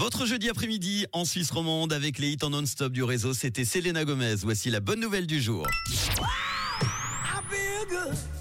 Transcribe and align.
Votre 0.00 0.24
jeudi 0.24 0.48
après-midi 0.48 1.04
en 1.12 1.26
Suisse 1.26 1.50
romande 1.50 1.92
avec 1.92 2.18
les 2.18 2.30
hits 2.30 2.38
en 2.42 2.48
non-stop 2.48 2.90
du 2.90 3.02
réseau, 3.02 3.34
c'était 3.34 3.66
Selena 3.66 4.06
Gomez. 4.06 4.36
Voici 4.36 4.70
la 4.70 4.80
bonne 4.80 4.98
nouvelle 4.98 5.26
du 5.26 5.42
jour. 5.42 5.66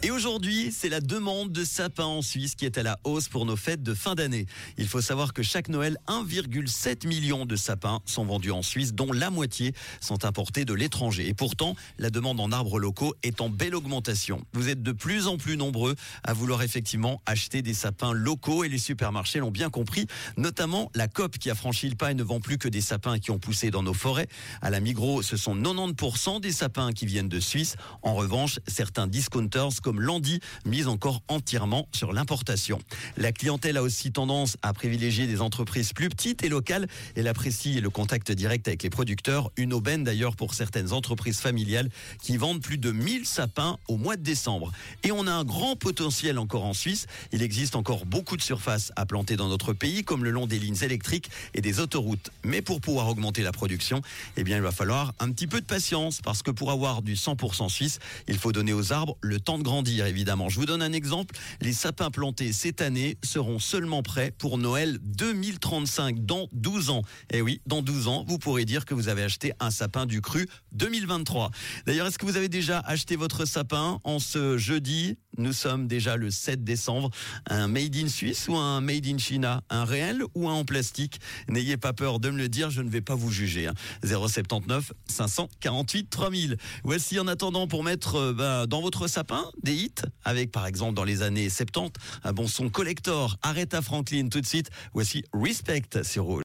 Et 0.01 0.11
aujourd'hui, 0.11 0.71
c'est 0.71 0.87
la 0.87 1.01
demande 1.01 1.51
de 1.51 1.65
sapins 1.65 2.05
en 2.05 2.21
Suisse 2.21 2.55
qui 2.55 2.65
est 2.65 2.77
à 2.77 2.83
la 2.83 2.97
hausse 3.03 3.27
pour 3.27 3.45
nos 3.45 3.57
fêtes 3.57 3.83
de 3.83 3.93
fin 3.93 4.15
d'année. 4.15 4.45
Il 4.77 4.87
faut 4.87 5.01
savoir 5.01 5.33
que 5.33 5.43
chaque 5.43 5.67
Noël, 5.67 5.97
1,7 6.07 7.05
million 7.05 7.45
de 7.45 7.57
sapins 7.57 7.99
sont 8.05 8.23
vendus 8.23 8.51
en 8.51 8.61
Suisse, 8.61 8.93
dont 8.93 9.11
la 9.11 9.29
moitié 9.29 9.73
sont 9.99 10.23
importés 10.23 10.63
de 10.63 10.73
l'étranger. 10.73 11.27
Et 11.27 11.33
pourtant, 11.33 11.75
la 11.97 12.09
demande 12.09 12.39
en 12.39 12.53
arbres 12.53 12.79
locaux 12.79 13.13
est 13.23 13.41
en 13.41 13.49
belle 13.49 13.75
augmentation. 13.75 14.41
Vous 14.53 14.69
êtes 14.69 14.81
de 14.81 14.93
plus 14.93 15.27
en 15.27 15.35
plus 15.35 15.57
nombreux 15.57 15.95
à 16.23 16.31
vouloir 16.31 16.61
effectivement 16.61 17.21
acheter 17.25 17.61
des 17.61 17.73
sapins 17.73 18.13
locaux 18.13 18.63
et 18.63 18.69
les 18.69 18.77
supermarchés 18.77 19.39
l'ont 19.39 19.51
bien 19.51 19.69
compris, 19.69 20.07
notamment 20.37 20.89
la 20.95 21.09
COP 21.09 21.37
qui 21.37 21.49
a 21.49 21.55
franchi 21.55 21.89
le 21.89 21.97
pas 21.97 22.11
et 22.11 22.15
ne 22.15 22.23
vend 22.23 22.39
plus 22.39 22.57
que 22.57 22.69
des 22.69 22.81
sapins 22.81 23.19
qui 23.19 23.31
ont 23.31 23.39
poussé 23.39 23.69
dans 23.69 23.83
nos 23.83 23.93
forêts. 23.93 24.29
À 24.61 24.69
la 24.69 24.79
Migros, 24.79 25.23
ce 25.23 25.35
sont 25.35 25.57
90% 25.57 26.39
des 26.39 26.53
sapins 26.53 26.93
qui 26.93 27.05
viennent 27.05 27.27
de 27.27 27.41
Suisse. 27.41 27.75
En 28.01 28.15
revanche, 28.15 28.61
certains 28.65 29.05
discounters 29.05 29.73
comme 29.89 30.01
Landy 30.01 30.39
mise 30.65 30.87
encore 30.87 31.23
entièrement 31.29 31.87
sur 31.95 32.13
l'importation. 32.13 32.77
La 33.17 33.31
clientèle 33.31 33.75
a 33.75 33.81
aussi 33.81 34.11
tendance 34.11 34.55
à 34.61 34.71
privilégier 34.71 35.25
des 35.25 35.41
entreprises 35.41 35.93
plus 35.93 36.09
petites 36.09 36.43
et 36.43 36.49
locales. 36.49 36.87
Elle 37.15 37.27
apprécie 37.27 37.81
le 37.81 37.89
contact 37.89 38.31
direct 38.31 38.67
avec 38.67 38.83
les 38.83 38.91
producteurs. 38.91 39.49
Une 39.57 39.73
aubaine 39.73 40.03
d'ailleurs 40.03 40.35
pour 40.35 40.53
certaines 40.53 40.93
entreprises 40.93 41.39
familiales 41.39 41.89
qui 42.21 42.37
vendent 42.37 42.61
plus 42.61 42.77
de 42.77 42.91
1000 42.91 43.25
sapins 43.25 43.79
au 43.87 43.97
mois 43.97 44.15
de 44.15 44.21
décembre. 44.21 44.71
Et 45.01 45.11
on 45.11 45.25
a 45.25 45.31
un 45.31 45.43
grand 45.43 45.75
potentiel 45.75 46.37
encore 46.37 46.65
en 46.65 46.75
Suisse. 46.75 47.07
Il 47.31 47.41
existe 47.41 47.75
encore 47.75 48.05
beaucoup 48.05 48.37
de 48.37 48.43
surfaces 48.43 48.91
à 48.95 49.07
planter 49.07 49.37
dans 49.37 49.47
notre 49.47 49.73
pays, 49.73 50.03
comme 50.03 50.23
le 50.23 50.29
long 50.29 50.45
des 50.45 50.59
lignes 50.59 50.83
électriques 50.83 51.31
et 51.55 51.61
des 51.61 51.79
autoroutes. 51.79 52.29
Mais 52.43 52.61
pour 52.61 52.79
pouvoir 52.79 53.07
augmenter 53.07 53.41
la 53.41 53.53
production, 53.53 54.03
eh 54.37 54.43
bien, 54.43 54.57
il 54.57 54.61
va 54.61 54.71
falloir 54.71 55.15
un 55.17 55.31
petit 55.31 55.47
peu 55.47 55.59
de 55.59 55.65
patience 55.65 56.21
parce 56.21 56.43
que 56.43 56.51
pour 56.51 56.69
avoir 56.69 57.01
du 57.01 57.15
100% 57.15 57.69
suisse, 57.69 57.97
il 58.27 58.37
faut 58.37 58.51
donner 58.51 58.73
aux 58.73 58.93
arbres 58.93 59.17
le 59.21 59.39
temps 59.39 59.57
de 59.57 59.63
grandir, 59.63 59.78
évidemment. 59.87 60.49
Je 60.49 60.59
vous 60.59 60.65
donne 60.65 60.81
un 60.81 60.93
exemple. 60.93 61.35
Les 61.61 61.73
sapins 61.73 62.11
plantés 62.11 62.53
cette 62.53 62.81
année 62.81 63.17
seront 63.23 63.59
seulement 63.59 64.03
prêts 64.03 64.31
pour 64.37 64.57
Noël 64.57 64.99
2035, 65.01 66.25
dans 66.25 66.47
12 66.51 66.89
ans. 66.89 67.01
Et 67.31 67.37
eh 67.37 67.41
oui, 67.41 67.61
dans 67.65 67.81
12 67.81 68.07
ans, 68.07 68.25
vous 68.27 68.37
pourrez 68.37 68.65
dire 68.65 68.85
que 68.85 68.93
vous 68.93 69.07
avez 69.07 69.23
acheté 69.23 69.53
un 69.59 69.71
sapin 69.71 70.05
du 70.05 70.21
cru 70.21 70.47
2023. 70.73 71.51
D'ailleurs, 71.85 72.07
est-ce 72.07 72.17
que 72.17 72.25
vous 72.25 72.37
avez 72.37 72.49
déjà 72.49 72.79
acheté 72.79 73.15
votre 73.15 73.45
sapin 73.45 73.99
en 74.03 74.19
ce 74.19 74.57
jeudi? 74.57 75.17
Nous 75.39 75.53
sommes 75.53 75.87
déjà 75.87 76.17
le 76.17 76.29
7 76.29 76.65
décembre. 76.65 77.09
Un 77.49 77.69
made 77.69 77.95
in 77.95 78.09
Suisse 78.09 78.47
ou 78.49 78.57
un 78.57 78.81
made 78.81 79.07
in 79.07 79.17
China? 79.17 79.63
Un 79.69 79.85
réel 79.85 80.21
ou 80.35 80.49
un 80.49 80.53
en 80.53 80.65
plastique? 80.65 81.21
N'ayez 81.47 81.77
pas 81.77 81.93
peur 81.93 82.19
de 82.19 82.29
me 82.29 82.37
le 82.37 82.49
dire, 82.49 82.69
je 82.71 82.81
ne 82.81 82.89
vais 82.89 82.99
pas 82.99 83.15
vous 83.15 83.31
juger. 83.31 83.69
079 84.03 84.91
548 85.07 86.09
3000. 86.09 86.57
Voici 86.83 87.19
en 87.19 87.27
attendant 87.27 87.67
pour 87.67 87.85
mettre 87.85 88.15
euh, 88.15 88.33
bah, 88.33 88.67
dans 88.67 88.81
votre 88.81 89.07
sapin 89.07 89.45
des 89.63 89.73
hits 89.73 89.93
avec 90.25 90.51
par 90.51 90.67
exemple 90.67 90.93
dans 90.93 91.05
les 91.05 91.21
années 91.21 91.49
70 91.49 91.93
un 92.25 92.33
bon 92.33 92.47
son 92.47 92.69
collector. 92.69 93.37
Aretha 93.41 93.81
Franklin 93.81 94.27
tout 94.27 94.41
de 94.41 94.45
suite. 94.45 94.69
Voici 94.93 95.23
Respect 95.33 95.83
Rouge. 96.17 96.37